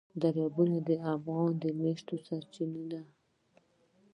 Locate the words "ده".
2.91-3.01